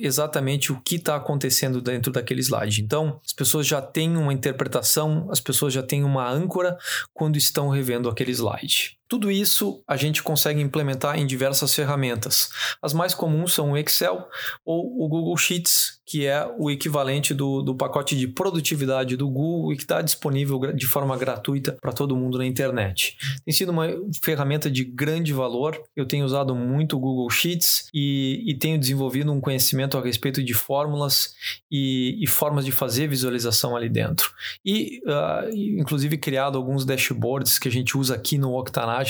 exatamente 0.00 0.72
o 0.72 0.80
que 0.80 0.96
está 0.96 1.16
acontecendo 1.16 1.80
dentro 1.80 2.12
daquele 2.12 2.40
slide. 2.40 2.82
Então, 2.82 3.20
as 3.24 3.32
pessoas 3.32 3.66
já 3.66 3.80
têm 3.80 4.16
uma 4.16 4.32
interpretação, 4.32 5.28
as 5.30 5.40
pessoas 5.40 5.72
já 5.72 5.82
têm 5.82 6.04
uma 6.04 6.28
âncora 6.28 6.78
quando 7.12 7.36
estão 7.36 7.68
revendo 7.68 8.08
aquele 8.08 8.32
slide. 8.32 8.98
Tudo 9.08 9.30
isso 9.30 9.82
a 9.86 9.96
gente 9.96 10.22
consegue 10.22 10.60
implementar 10.60 11.18
em 11.18 11.26
diversas 11.26 11.74
ferramentas. 11.74 12.48
As 12.82 12.92
mais 12.92 13.14
comuns 13.14 13.52
são 13.52 13.72
o 13.72 13.76
Excel 13.76 14.28
ou 14.64 15.04
o 15.04 15.08
Google 15.08 15.36
Sheets, 15.36 16.00
que 16.06 16.26
é 16.26 16.46
o 16.58 16.70
equivalente 16.70 17.32
do, 17.32 17.62
do 17.62 17.74
pacote 17.74 18.16
de 18.16 18.28
produtividade 18.28 19.16
do 19.16 19.28
Google 19.28 19.72
e 19.72 19.76
que 19.76 19.82
está 19.82 20.02
disponível 20.02 20.58
de 20.72 20.86
forma 20.86 21.16
gratuita 21.16 21.76
para 21.80 21.92
todo 21.92 22.16
mundo 22.16 22.38
na 22.38 22.46
internet. 22.46 23.16
Tem 23.44 23.54
sido 23.54 23.70
uma 23.70 23.88
ferramenta 24.22 24.70
de 24.70 24.84
grande 24.84 25.32
valor. 25.32 25.80
Eu 25.96 26.06
tenho 26.06 26.24
usado 26.24 26.54
muito 26.54 26.96
o 26.96 27.00
Google 27.00 27.30
Sheets 27.30 27.88
e, 27.92 28.42
e 28.46 28.54
tenho 28.54 28.78
desenvolvido 28.78 29.32
um 29.32 29.40
conhecimento 29.40 29.96
a 29.96 30.02
respeito 30.02 30.42
de 30.42 30.54
fórmulas 30.54 31.34
e, 31.70 32.22
e 32.22 32.26
formas 32.26 32.64
de 32.64 32.72
fazer 32.72 33.08
visualização 33.08 33.76
ali 33.76 33.88
dentro. 33.88 34.30
E, 34.64 35.00
uh, 35.06 35.54
inclusive, 35.54 36.16
criado 36.18 36.56
alguns 36.56 36.84
dashboards 36.84 37.58
que 37.58 37.68
a 37.68 37.72
gente 37.72 37.96
usa 37.96 38.14
aqui 38.14 38.38
no 38.38 38.52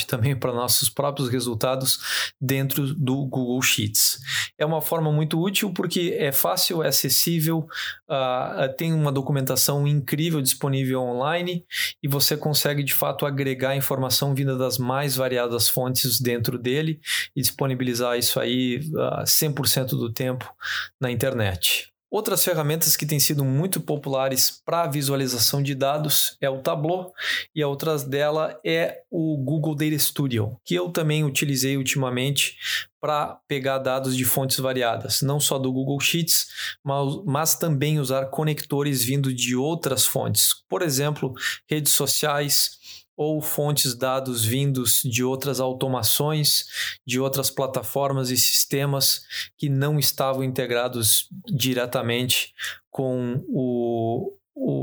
Também 0.06 0.34
para 0.34 0.52
nossos 0.52 0.88
próprios 0.88 1.28
resultados 1.28 2.32
dentro 2.40 2.94
do 2.94 3.26
Google 3.26 3.60
Sheets. 3.62 4.18
É 4.58 4.64
uma 4.64 4.80
forma 4.80 5.12
muito 5.12 5.40
útil 5.40 5.72
porque 5.72 6.16
é 6.18 6.32
fácil, 6.32 6.82
é 6.82 6.88
acessível, 6.88 7.66
uh, 8.08 8.72
tem 8.76 8.92
uma 8.92 9.12
documentação 9.12 9.86
incrível 9.86 10.40
disponível 10.40 11.02
online 11.02 11.64
e 12.02 12.08
você 12.08 12.36
consegue 12.36 12.82
de 12.82 12.94
fato 12.94 13.26
agregar 13.26 13.76
informação 13.76 14.34
vinda 14.34 14.56
das 14.56 14.78
mais 14.78 15.16
variadas 15.16 15.68
fontes 15.68 16.20
dentro 16.20 16.58
dele 16.58 17.00
e 17.34 17.40
disponibilizar 17.40 18.18
isso 18.18 18.40
aí 18.40 18.78
uh, 18.94 19.00
ah, 19.00 19.24
100% 19.24 19.90
do 19.90 20.12
tempo 20.12 20.52
na 21.00 21.10
internet. 21.10 21.93
Outras 22.14 22.44
ferramentas 22.44 22.96
que 22.96 23.04
têm 23.04 23.18
sido 23.18 23.44
muito 23.44 23.80
populares 23.80 24.62
para 24.64 24.86
visualização 24.86 25.60
de 25.60 25.74
dados 25.74 26.36
é 26.40 26.48
o 26.48 26.60
Tableau 26.60 27.12
e 27.52 27.60
a 27.60 27.66
outra 27.66 27.98
dela 27.98 28.56
é 28.64 29.00
o 29.10 29.36
Google 29.36 29.74
Data 29.74 29.98
Studio, 29.98 30.56
que 30.64 30.76
eu 30.76 30.90
também 30.90 31.24
utilizei 31.24 31.76
ultimamente 31.76 32.56
para 33.00 33.40
pegar 33.48 33.78
dados 33.78 34.16
de 34.16 34.24
fontes 34.24 34.60
variadas, 34.60 35.22
não 35.22 35.40
só 35.40 35.58
do 35.58 35.72
Google 35.72 35.98
Sheets, 35.98 36.46
mas, 36.84 37.24
mas 37.26 37.54
também 37.56 37.98
usar 37.98 38.26
conectores 38.26 39.02
vindo 39.02 39.34
de 39.34 39.56
outras 39.56 40.06
fontes, 40.06 40.62
por 40.68 40.82
exemplo, 40.82 41.34
redes 41.68 41.90
sociais, 41.90 42.78
ou 43.16 43.40
fontes 43.40 43.94
dados 43.94 44.44
vindos 44.44 45.02
de 45.02 45.22
outras 45.22 45.60
automações, 45.60 46.66
de 47.06 47.20
outras 47.20 47.50
plataformas 47.50 48.30
e 48.30 48.36
sistemas 48.36 49.22
que 49.56 49.68
não 49.68 49.98
estavam 49.98 50.42
integrados 50.42 51.28
diretamente 51.46 52.52
com 52.90 53.44
o, 53.48 54.32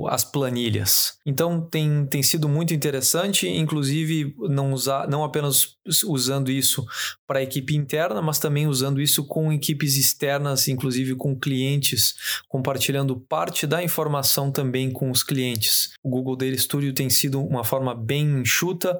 as 0.09 0.23
planilhas. 0.23 1.17
Então 1.25 1.61
tem, 1.61 2.05
tem 2.05 2.21
sido 2.21 2.49
muito 2.49 2.73
interessante, 2.73 3.47
inclusive 3.47 4.35
não, 4.37 4.73
usar, 4.73 5.07
não 5.07 5.23
apenas 5.23 5.77
usando 6.05 6.51
isso 6.51 6.85
para 7.25 7.39
a 7.39 7.43
equipe 7.43 7.75
interna, 7.75 8.21
mas 8.21 8.39
também 8.39 8.67
usando 8.67 9.01
isso 9.01 9.25
com 9.25 9.51
equipes 9.51 9.95
externas, 9.95 10.67
inclusive 10.67 11.15
com 11.15 11.39
clientes, 11.39 12.15
compartilhando 12.47 13.15
parte 13.15 13.65
da 13.65 13.81
informação 13.83 14.51
também 14.51 14.91
com 14.91 15.09
os 15.09 15.23
clientes. 15.23 15.93
O 16.03 16.09
Google 16.09 16.35
Data 16.35 16.57
Studio 16.57 16.93
tem 16.93 17.09
sido 17.09 17.41
uma 17.41 17.63
forma 17.63 17.95
bem 17.95 18.41
enxuta 18.41 18.99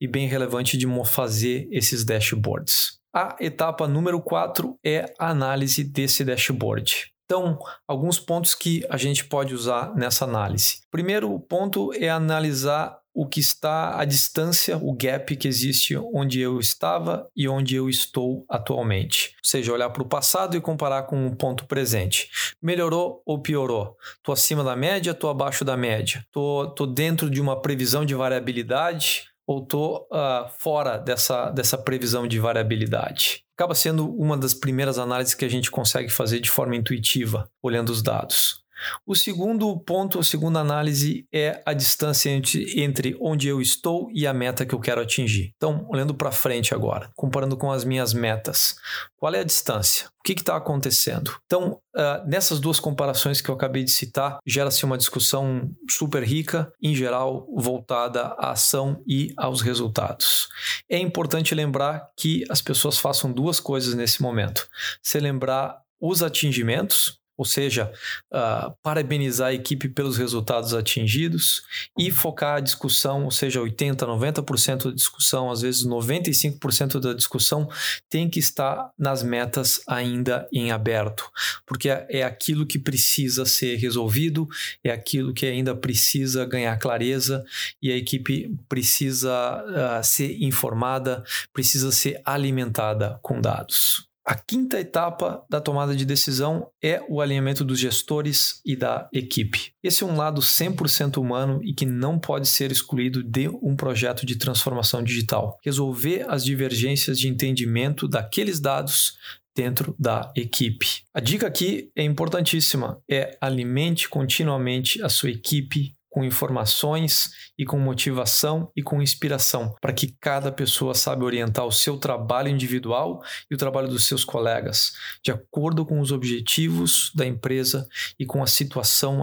e 0.00 0.06
bem 0.06 0.26
relevante 0.26 0.76
de 0.76 0.86
fazer 1.04 1.68
esses 1.70 2.04
dashboards. 2.04 2.98
A 3.14 3.36
etapa 3.40 3.86
número 3.88 4.20
4 4.20 4.78
é 4.84 5.12
a 5.18 5.30
análise 5.30 5.82
desse 5.84 6.24
dashboard. 6.24 7.15
Então, 7.26 7.58
alguns 7.88 8.20
pontos 8.20 8.54
que 8.54 8.86
a 8.88 8.96
gente 8.96 9.24
pode 9.24 9.52
usar 9.52 9.94
nessa 9.96 10.24
análise. 10.24 10.82
Primeiro 10.90 11.38
ponto 11.40 11.92
é 11.92 12.08
analisar 12.08 12.98
o 13.12 13.26
que 13.26 13.40
está 13.40 13.98
à 13.98 14.04
distância, 14.04 14.76
o 14.76 14.92
gap 14.92 15.34
que 15.36 15.48
existe 15.48 15.96
onde 15.96 16.38
eu 16.38 16.60
estava 16.60 17.26
e 17.34 17.48
onde 17.48 17.74
eu 17.74 17.88
estou 17.88 18.44
atualmente. 18.48 19.34
Ou 19.42 19.48
seja, 19.48 19.72
olhar 19.72 19.88
para 19.88 20.02
o 20.02 20.08
passado 20.08 20.54
e 20.54 20.60
comparar 20.60 21.04
com 21.04 21.26
o 21.26 21.34
ponto 21.34 21.64
presente. 21.64 22.28
Melhorou 22.62 23.22
ou 23.24 23.40
piorou? 23.40 23.96
Estou 24.16 24.34
acima 24.34 24.62
da 24.62 24.76
média, 24.76 25.12
estou 25.12 25.30
abaixo 25.30 25.64
da 25.64 25.78
média? 25.78 26.24
Estou 26.26 26.86
dentro 26.86 27.30
de 27.30 27.40
uma 27.40 27.60
previsão 27.60 28.04
de 28.04 28.14
variabilidade 28.14 29.24
ou 29.46 29.62
estou 29.62 30.08
uh, 30.10 30.16
ah, 30.16 30.50
fora 30.58 30.98
dessa, 30.98 31.50
dessa 31.50 31.78
previsão 31.78 32.26
de 32.26 32.38
variabilidade? 32.38 33.46
acaba 33.56 33.74
sendo 33.74 34.14
uma 34.14 34.36
das 34.36 34.52
primeiras 34.52 34.98
análises 34.98 35.34
que 35.34 35.44
a 35.44 35.48
gente 35.48 35.70
consegue 35.70 36.10
fazer 36.10 36.40
de 36.40 36.50
forma 36.50 36.76
intuitiva, 36.76 37.50
olhando 37.62 37.88
os 37.88 38.02
dados. 38.02 38.65
O 39.06 39.14
segundo 39.14 39.78
ponto, 39.80 40.18
a 40.18 40.24
segunda 40.24 40.60
análise 40.60 41.26
é 41.32 41.62
a 41.64 41.72
distância 41.72 42.30
entre, 42.30 42.80
entre 42.80 43.16
onde 43.20 43.48
eu 43.48 43.60
estou 43.60 44.10
e 44.12 44.26
a 44.26 44.34
meta 44.34 44.66
que 44.66 44.74
eu 44.74 44.80
quero 44.80 45.00
atingir. 45.00 45.52
Então, 45.56 45.86
olhando 45.88 46.14
para 46.14 46.30
frente 46.30 46.74
agora, 46.74 47.10
comparando 47.14 47.56
com 47.56 47.70
as 47.72 47.84
minhas 47.84 48.12
metas, 48.12 48.76
qual 49.16 49.34
é 49.34 49.40
a 49.40 49.44
distância? 49.44 50.08
O 50.20 50.22
que 50.24 50.32
está 50.32 50.56
acontecendo? 50.56 51.34
Então, 51.46 51.80
uh, 51.96 52.28
nessas 52.28 52.60
duas 52.60 52.80
comparações 52.80 53.40
que 53.40 53.48
eu 53.48 53.54
acabei 53.54 53.84
de 53.84 53.90
citar, 53.90 54.38
gera-se 54.46 54.84
uma 54.84 54.98
discussão 54.98 55.70
super 55.88 56.22
rica, 56.22 56.72
em 56.82 56.94
geral 56.94 57.46
voltada 57.56 58.34
à 58.38 58.50
ação 58.50 59.02
e 59.06 59.32
aos 59.36 59.60
resultados. 59.62 60.48
É 60.88 60.98
importante 60.98 61.54
lembrar 61.54 62.08
que 62.16 62.44
as 62.50 62.60
pessoas 62.60 62.98
façam 62.98 63.32
duas 63.32 63.60
coisas 63.60 63.94
nesse 63.94 64.20
momento: 64.20 64.68
se 65.02 65.18
lembrar 65.20 65.80
os 66.00 66.22
atingimentos 66.22 67.18
ou 67.36 67.44
seja, 67.44 67.92
uh, 68.32 68.74
parabenizar 68.82 69.48
a 69.48 69.54
equipe 69.54 69.88
pelos 69.88 70.16
resultados 70.16 70.72
atingidos 70.72 71.62
e 71.98 72.10
focar 72.10 72.56
a 72.56 72.60
discussão, 72.60 73.24
ou 73.24 73.30
seja, 73.30 73.60
80%, 73.60 74.06
90% 74.06 74.84
da 74.84 74.90
discussão, 74.90 75.50
às 75.50 75.60
vezes 75.60 75.86
95% 75.86 76.98
da 76.98 77.12
discussão 77.12 77.68
tem 78.08 78.28
que 78.28 78.38
estar 78.38 78.90
nas 78.98 79.22
metas 79.22 79.80
ainda 79.86 80.48
em 80.52 80.70
aberto, 80.70 81.30
porque 81.66 81.88
é 81.88 82.22
aquilo 82.22 82.66
que 82.66 82.78
precisa 82.78 83.44
ser 83.44 83.76
resolvido, 83.76 84.48
é 84.82 84.90
aquilo 84.90 85.34
que 85.34 85.46
ainda 85.46 85.74
precisa 85.74 86.44
ganhar 86.46 86.76
clareza 86.78 87.44
e 87.82 87.92
a 87.92 87.96
equipe 87.96 88.54
precisa 88.68 89.30
uh, 89.30 90.04
ser 90.04 90.42
informada, 90.42 91.22
precisa 91.52 91.92
ser 91.92 92.20
alimentada 92.24 93.18
com 93.22 93.40
dados. 93.40 94.06
A 94.26 94.34
quinta 94.34 94.80
etapa 94.80 95.46
da 95.48 95.60
tomada 95.60 95.94
de 95.94 96.04
decisão 96.04 96.68
é 96.82 97.00
o 97.08 97.20
alinhamento 97.20 97.64
dos 97.64 97.78
gestores 97.78 98.60
e 98.66 98.74
da 98.74 99.08
equipe. 99.12 99.70
Esse 99.80 100.02
é 100.02 100.06
um 100.06 100.16
lado 100.16 100.40
100% 100.40 101.18
humano 101.18 101.60
e 101.62 101.72
que 101.72 101.86
não 101.86 102.18
pode 102.18 102.48
ser 102.48 102.72
excluído 102.72 103.22
de 103.22 103.48
um 103.62 103.76
projeto 103.76 104.26
de 104.26 104.34
transformação 104.34 105.00
digital. 105.00 105.56
Resolver 105.64 106.26
as 106.28 106.44
divergências 106.44 107.20
de 107.20 107.28
entendimento 107.28 108.08
daqueles 108.08 108.58
dados 108.58 109.16
dentro 109.54 109.94
da 109.96 110.32
equipe. 110.36 111.04
A 111.14 111.20
dica 111.20 111.46
aqui 111.46 111.92
é 111.94 112.02
importantíssima, 112.02 113.00
é 113.08 113.38
alimente 113.40 114.08
continuamente 114.08 115.00
a 115.02 115.08
sua 115.08 115.30
equipe 115.30 115.94
com 116.16 116.24
informações 116.24 117.30
e 117.58 117.66
com 117.66 117.78
motivação 117.78 118.72
e 118.74 118.82
com 118.82 119.02
inspiração, 119.02 119.76
para 119.82 119.92
que 119.92 120.16
cada 120.18 120.50
pessoa 120.50 120.94
saiba 120.94 121.26
orientar 121.26 121.66
o 121.66 121.70
seu 121.70 121.98
trabalho 121.98 122.48
individual 122.48 123.22
e 123.50 123.54
o 123.54 123.58
trabalho 123.58 123.86
dos 123.86 124.06
seus 124.06 124.24
colegas, 124.24 124.94
de 125.22 125.30
acordo 125.30 125.84
com 125.84 126.00
os 126.00 126.12
objetivos 126.12 127.12
da 127.14 127.26
empresa 127.26 127.86
e 128.18 128.24
com 128.24 128.42
a 128.42 128.46
situação 128.46 129.22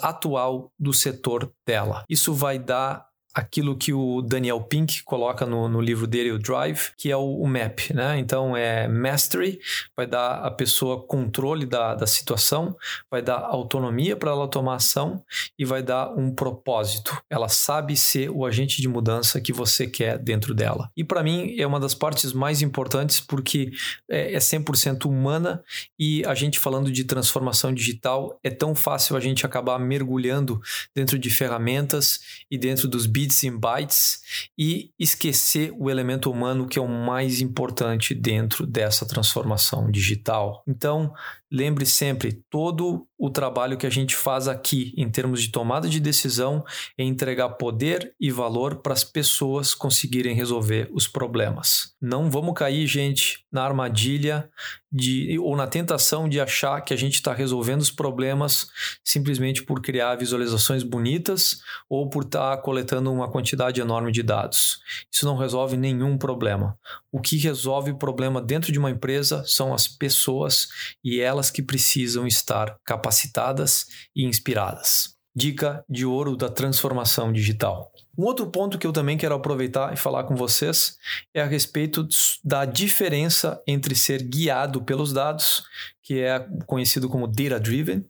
atual 0.00 0.72
do 0.78 0.94
setor 0.94 1.52
dela. 1.66 2.02
Isso 2.08 2.32
vai 2.32 2.58
dar 2.58 3.11
aquilo 3.34 3.76
que 3.76 3.92
o 3.92 4.20
Daniel 4.22 4.60
Pink 4.60 5.02
coloca 5.04 5.46
no, 5.46 5.68
no 5.68 5.80
livro 5.80 6.06
dele, 6.06 6.32
o 6.32 6.38
Drive, 6.38 6.90
que 6.96 7.10
é 7.10 7.16
o, 7.16 7.40
o, 7.40 7.46
MAP, 7.46 7.92
né? 7.94 8.18
Então 8.18 8.56
é 8.56 8.86
Mastery, 8.86 9.58
vai 9.96 10.06
dar 10.06 10.44
a 10.44 10.50
pessoa 10.50 11.02
controle 11.02 11.66
da, 11.66 11.94
da 11.94 12.06
situação, 12.06 12.76
vai 13.10 13.22
dar 13.22 13.38
autonomia 13.38 14.16
para 14.16 14.30
ela 14.30 14.48
tomar 14.48 14.76
ação 14.76 15.22
e 15.58 15.64
vai 15.64 15.82
dar 15.82 16.10
um 16.16 16.34
propósito. 16.34 17.16
Ela 17.30 17.48
sabe 17.48 17.96
ser 17.96 18.30
o 18.30 18.44
agente 18.44 18.80
de 18.80 18.88
mudança 18.88 19.40
que 19.40 19.52
você 19.52 19.86
quer 19.86 20.18
dentro 20.18 20.54
dela. 20.54 20.90
E 20.96 21.02
para 21.02 21.22
mim 21.22 21.54
é 21.58 21.66
uma 21.66 21.80
das 21.80 21.94
partes 21.94 22.32
mais 22.32 22.62
importantes 22.62 23.20
porque 23.20 23.72
é, 24.10 24.34
é 24.34 24.38
100% 24.38 25.06
humana 25.06 25.62
e 25.98 26.24
a 26.26 26.34
gente 26.34 26.58
falando 26.58 26.90
de 26.90 27.04
transformação 27.04 27.72
digital, 27.72 28.38
é 28.42 28.50
tão 28.50 28.74
fácil 28.74 29.16
a 29.16 29.20
gente 29.20 29.46
acabar 29.46 29.78
mergulhando 29.78 30.60
dentro 30.94 31.18
de 31.18 31.30
ferramentas 31.30 32.20
e 32.50 32.58
dentro 32.58 32.88
dos 32.88 33.06
bits 33.22 33.44
em 33.44 33.56
bytes 33.56 34.20
e 34.58 34.90
esquecer 34.98 35.72
o 35.78 35.88
elemento 35.88 36.30
humano 36.30 36.66
que 36.66 36.78
é 36.78 36.82
o 36.82 36.88
mais 36.88 37.40
importante 37.40 38.14
dentro 38.14 38.66
dessa 38.66 39.06
transformação 39.06 39.90
digital. 39.90 40.62
Então, 40.66 41.12
lembre 41.52 41.84
sempre, 41.84 42.42
todo 42.48 43.06
o 43.18 43.30
trabalho 43.30 43.76
que 43.76 43.86
a 43.86 43.90
gente 43.90 44.16
faz 44.16 44.48
aqui 44.48 44.92
em 44.96 45.08
termos 45.08 45.40
de 45.40 45.52
tomada 45.52 45.88
de 45.88 46.00
decisão 46.00 46.64
é 46.98 47.04
entregar 47.04 47.50
poder 47.50 48.12
e 48.18 48.32
valor 48.32 48.82
para 48.82 48.92
as 48.92 49.04
pessoas 49.04 49.76
conseguirem 49.76 50.34
resolver 50.34 50.90
os 50.92 51.06
problemas. 51.06 51.94
Não 52.00 52.28
vamos 52.28 52.54
cair, 52.54 52.84
gente, 52.88 53.44
na 53.52 53.62
armadilha 53.62 54.50
de, 54.90 55.38
ou 55.38 55.56
na 55.56 55.66
tentação 55.68 56.28
de 56.28 56.40
achar 56.40 56.80
que 56.80 56.92
a 56.92 56.96
gente 56.96 57.14
está 57.14 57.32
resolvendo 57.32 57.80
os 57.80 57.92
problemas 57.92 58.66
simplesmente 59.04 59.62
por 59.62 59.80
criar 59.80 60.16
visualizações 60.16 60.82
bonitas 60.82 61.60
ou 61.88 62.10
por 62.10 62.24
estar 62.24 62.56
tá 62.56 62.62
coletando 62.62 63.12
uma 63.12 63.30
quantidade 63.30 63.80
enorme 63.80 64.10
de 64.10 64.22
dados. 64.22 64.80
Isso 65.12 65.24
não 65.24 65.36
resolve 65.36 65.76
nenhum 65.76 66.18
problema. 66.18 66.76
O 67.10 67.20
que 67.20 67.36
resolve 67.36 67.92
o 67.92 67.98
problema 67.98 68.40
dentro 68.40 68.72
de 68.72 68.78
uma 68.78 68.90
empresa 68.90 69.44
são 69.46 69.72
as 69.72 69.86
pessoas 69.86 70.68
e 71.04 71.20
elas 71.20 71.41
que 71.50 71.62
precisam 71.62 72.26
estar 72.26 72.76
capacitadas 72.84 73.86
e 74.14 74.24
inspiradas. 74.24 75.16
Dica 75.34 75.82
de 75.88 76.04
ouro 76.04 76.36
da 76.36 76.50
transformação 76.50 77.32
digital. 77.32 77.90
Um 78.18 78.24
outro 78.24 78.46
ponto 78.50 78.78
que 78.78 78.86
eu 78.86 78.92
também 78.92 79.16
quero 79.16 79.34
aproveitar 79.34 79.92
e 79.94 79.96
falar 79.96 80.24
com 80.24 80.36
vocês 80.36 80.96
é 81.32 81.40
a 81.40 81.46
respeito 81.46 82.06
da 82.44 82.66
diferença 82.66 83.62
entre 83.66 83.94
ser 83.94 84.22
guiado 84.22 84.82
pelos 84.82 85.12
dados, 85.12 85.62
que 86.02 86.20
é 86.20 86.46
conhecido 86.66 87.08
como 87.08 87.26
data 87.26 87.58
driven, 87.58 88.04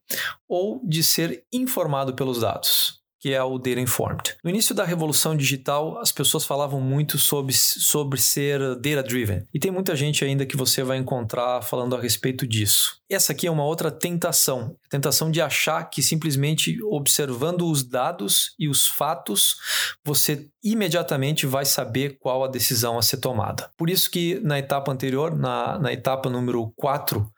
ou 0.49 0.81
de 0.85 1.05
ser 1.05 1.45
informado 1.53 2.15
pelos 2.15 2.41
dados 2.41 3.03
que 3.23 3.33
é 3.33 3.41
o 3.41 3.57
Data 3.57 3.79
Informed. 3.79 4.35
No 4.43 4.51
início 4.51 4.75
da 4.75 4.85
revolução 4.85 5.37
digital, 5.37 5.97
as 5.99 6.11
pessoas 6.11 6.45
falavam 6.45 6.81
muito 6.81 7.19
sobre, 7.19 7.53
sobre 7.53 8.21
ser 8.21 8.59
data-driven. 8.81 9.47
E 9.55 9.61
tem 9.61 9.71
muita 9.71 9.95
gente 9.95 10.25
ainda 10.25 10.45
que 10.45 10.57
você 10.57 10.83
vai 10.83 10.99
encontrar 10.99 11.63
falando 11.63 11.95
a 11.95 12.01
respeito 12.01 12.45
disso. 12.45 13.01
Essa 13.15 13.33
aqui 13.33 13.47
é 13.47 13.51
uma 13.51 13.65
outra 13.65 13.91
tentação, 13.91 14.77
a 14.87 14.89
tentação 14.89 15.31
de 15.31 15.41
achar 15.41 15.85
que 15.91 16.03
simplesmente 16.03 16.83
observando 16.85 17.69
os 17.69 17.83
dados 17.83 18.55
e 18.59 18.69
os 18.69 18.87
fatos, 18.87 19.57
você 20.05 20.49
imediatamente 20.65 21.45
vai 21.45 21.65
saber 21.65 22.19
qual 22.21 22.45
a 22.45 22.49
decisão 22.49 22.97
a 22.97 23.03
ser 23.03 23.17
tomada. 23.17 23.69
Por 23.77 23.91
isso 23.91 24.11
que 24.11 24.39
na 24.41 24.59
etapa 24.59 24.93
anterior, 24.93 25.37
na, 25.37 25.79
na 25.79 25.93
etapa 25.93 26.31
número 26.31 26.73
4 26.77 27.29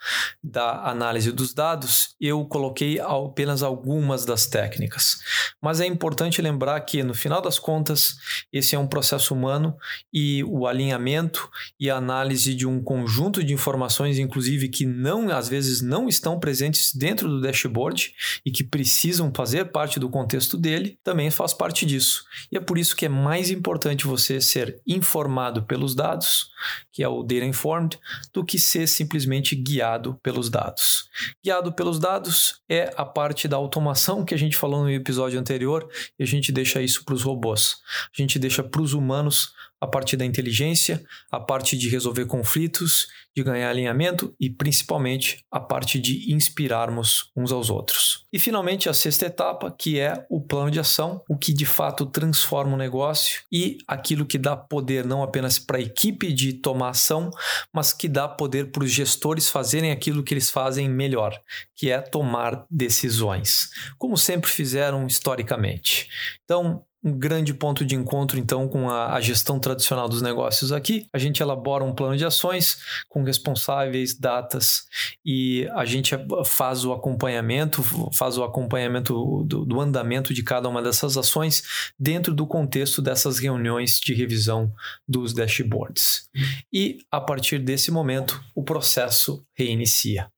da 0.42 0.88
análise 0.90 1.32
dos 1.32 1.54
dados, 1.54 2.14
eu 2.20 2.44
coloquei 2.44 3.00
apenas 3.00 3.62
algumas 3.62 4.26
das 4.26 4.46
técnicas. 4.46 5.16
Mas 5.60 5.80
é 5.80 5.86
importante 5.86 6.42
lembrar 6.42 6.78
que, 6.82 7.02
no 7.02 7.14
final 7.14 7.40
das 7.40 7.58
contas, 7.58 8.16
esse 8.52 8.76
é 8.76 8.78
um 8.78 8.86
processo 8.86 9.32
humano 9.32 9.74
e 10.12 10.44
o 10.44 10.66
alinhamento 10.66 11.48
e 11.80 11.88
a 11.88 11.96
análise 11.96 12.54
de 12.54 12.66
um 12.66 12.82
conjunto 12.82 13.42
de 13.42 13.54
informações, 13.54 14.18
inclusive 14.18 14.68
que 14.68 14.84
não 14.84 15.30
às 15.30 15.48
vezes 15.48 15.63
vezes 15.66 15.80
não 15.80 16.08
estão 16.08 16.38
presentes 16.38 16.94
dentro 16.94 17.28
do 17.28 17.40
dashboard 17.40 18.14
e 18.44 18.50
que 18.50 18.64
precisam 18.64 19.32
fazer 19.34 19.66
parte 19.66 19.98
do 19.98 20.08
contexto 20.08 20.56
dele, 20.56 20.98
também 21.02 21.30
faz 21.30 21.52
parte 21.52 21.84
disso. 21.86 22.24
E 22.50 22.56
é 22.56 22.60
por 22.60 22.78
isso 22.78 22.96
que 22.96 23.06
é 23.06 23.08
mais 23.08 23.50
importante 23.50 24.06
você 24.06 24.40
ser 24.40 24.80
informado 24.86 25.62
pelos 25.64 25.94
dados, 25.94 26.50
que 26.94 27.02
é 27.02 27.08
o 27.08 27.24
data 27.24 27.44
informed, 27.44 27.98
do 28.32 28.44
que 28.44 28.56
ser 28.56 28.86
simplesmente 28.86 29.56
guiado 29.56 30.14
pelos 30.22 30.48
dados. 30.48 31.10
Guiado 31.44 31.72
pelos 31.72 31.98
dados 31.98 32.60
é 32.68 32.94
a 32.96 33.04
parte 33.04 33.48
da 33.48 33.56
automação 33.56 34.24
que 34.24 34.32
a 34.32 34.38
gente 34.38 34.56
falou 34.56 34.84
no 34.84 34.90
episódio 34.90 35.38
anterior 35.38 35.90
e 36.16 36.22
a 36.22 36.26
gente 36.26 36.52
deixa 36.52 36.80
isso 36.80 37.04
para 37.04 37.14
os 37.14 37.22
robôs. 37.22 37.78
A 38.16 38.22
gente 38.22 38.38
deixa 38.38 38.62
para 38.62 38.80
os 38.80 38.94
humanos 38.94 39.52
a 39.80 39.86
parte 39.86 40.16
da 40.16 40.24
inteligência, 40.24 41.04
a 41.30 41.38
parte 41.38 41.76
de 41.76 41.88
resolver 41.88 42.26
conflitos, 42.26 43.08
de 43.36 43.42
ganhar 43.42 43.68
alinhamento 43.68 44.34
e 44.40 44.48
principalmente 44.48 45.44
a 45.50 45.58
parte 45.58 45.98
de 45.98 46.32
inspirarmos 46.32 47.30
uns 47.36 47.50
aos 47.50 47.68
outros. 47.68 48.24
E 48.32 48.38
finalmente 48.38 48.88
a 48.88 48.94
sexta 48.94 49.26
etapa, 49.26 49.74
que 49.76 49.98
é 49.98 50.24
o 50.30 50.40
plano 50.40 50.70
de 50.70 50.78
ação, 50.78 51.20
o 51.28 51.36
que 51.36 51.52
de 51.52 51.66
fato 51.66 52.06
transforma 52.06 52.74
o 52.74 52.78
negócio 52.78 53.42
e 53.50 53.78
aquilo 53.86 54.24
que 54.24 54.38
dá 54.38 54.56
poder 54.56 55.04
não 55.04 55.22
apenas 55.22 55.58
para 55.58 55.78
a 55.78 55.82
equipe 55.82 56.32
de 56.32 56.52
tomar 56.52 56.83
ação, 56.90 57.30
mas 57.72 57.92
que 57.92 58.08
dá 58.08 58.28
poder 58.28 58.70
para 58.70 58.84
os 58.84 58.90
gestores 58.90 59.48
fazerem 59.48 59.90
aquilo 59.90 60.22
que 60.22 60.34
eles 60.34 60.50
fazem 60.50 60.88
melhor, 60.88 61.40
que 61.74 61.90
é 61.90 62.00
tomar 62.00 62.66
decisões, 62.70 63.70
como 63.98 64.16
sempre 64.16 64.50
fizeram 64.50 65.06
historicamente. 65.06 66.08
Então, 66.44 66.84
um 67.04 67.12
grande 67.12 67.52
ponto 67.52 67.84
de 67.84 67.94
encontro, 67.94 68.38
então, 68.38 68.66
com 68.66 68.88
a, 68.88 69.12
a, 69.12 69.20
gestão 69.20 69.60
tradicional 69.60 70.08
dos 70.08 70.22
negócios 70.22 70.72
aqui. 70.72 71.06
A 71.12 71.18
gente 71.18 71.42
elabora 71.42 71.84
um 71.84 71.94
plano 71.94 72.16
de 72.16 72.24
ações 72.24 72.78
com 73.10 73.22
responsáveis, 73.22 74.18
datas 74.18 74.86
e 75.24 75.68
a 75.74 75.84
gente 75.84 76.14
faz 76.46 76.84
o 76.84 76.92
acompanhamento, 76.94 77.82
faz 78.14 78.38
o 78.38 78.42
acompanhamento 78.42 79.44
do, 79.44 79.66
do 79.66 79.80
andamento 79.80 80.32
de 80.32 80.42
cada 80.42 80.66
uma 80.66 80.80
dessas 80.80 81.18
ações 81.18 81.92
dentro 81.98 82.32
do 82.32 82.46
contexto 82.46 83.02
dessas 83.02 83.38
reuniões 83.38 84.00
de 84.00 84.14
revisão 84.14 84.72
dos 85.06 85.34
dashboards. 85.34 86.28
E 86.72 86.98
a 87.10 87.20
partir 87.20 87.58
desse 87.58 87.90
momento, 87.90 88.42
o 88.54 88.62
processo 88.62 89.44
reinicia. 89.54 90.30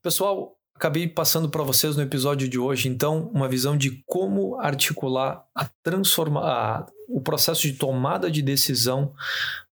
Pessoal, 0.00 0.56
Acabei 0.82 1.06
passando 1.06 1.48
para 1.48 1.62
vocês 1.62 1.94
no 1.94 2.02
episódio 2.02 2.48
de 2.48 2.58
hoje, 2.58 2.88
então, 2.88 3.30
uma 3.32 3.48
visão 3.48 3.76
de 3.76 4.02
como 4.04 4.58
articular 4.58 5.44
a 5.54 5.70
transforma 5.80 6.84
o 7.08 7.20
processo 7.20 7.62
de 7.62 7.74
tomada 7.74 8.28
de 8.28 8.42
decisão 8.42 9.14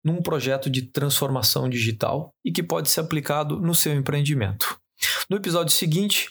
num 0.03 0.21
projeto 0.21 0.69
de 0.69 0.81
transformação 0.81 1.69
digital 1.69 2.33
e 2.43 2.51
que 2.51 2.61
pode 2.61 2.89
ser 2.89 2.99
aplicado 2.99 3.57
no 3.57 3.73
seu 3.73 3.93
empreendimento. 3.93 4.77
No 5.29 5.37
episódio 5.37 5.73
seguinte, 5.73 6.29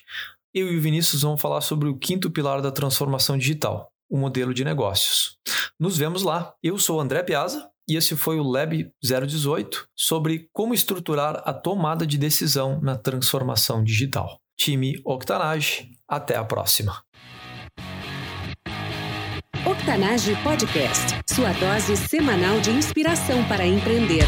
eu 0.52 0.70
e 0.70 0.76
o 0.76 0.82
Vinícius 0.82 1.22
vamos 1.22 1.40
falar 1.40 1.62
sobre 1.62 1.88
o 1.88 1.96
quinto 1.96 2.30
pilar 2.30 2.60
da 2.60 2.70
transformação 2.70 3.38
digital, 3.38 3.90
o 4.10 4.18
modelo 4.18 4.52
de 4.52 4.62
negócios. 4.62 5.38
Nos 5.80 5.96
vemos 5.96 6.22
lá. 6.22 6.52
Eu 6.62 6.78
sou 6.78 7.00
André 7.00 7.22
Piazza 7.22 7.66
e 7.88 7.96
esse 7.96 8.14
foi 8.14 8.38
o 8.38 8.46
Lab 8.46 8.92
018 9.02 9.88
sobre 9.96 10.50
como 10.52 10.74
estruturar 10.74 11.40
a 11.46 11.54
tomada 11.54 12.06
de 12.06 12.18
decisão 12.18 12.78
na 12.82 12.94
transformação 12.94 13.82
digital. 13.82 14.38
Time 14.56 15.00
Octanage. 15.04 15.90
Até 16.08 16.36
a 16.36 16.44
próxima. 16.44 17.02
Octanage 19.64 20.36
Podcast, 20.42 21.20
sua 21.26 21.52
dose 21.54 21.96
semanal 21.96 22.60
de 22.60 22.70
inspiração 22.70 23.42
para 23.48 23.66
empreender. 23.66 24.24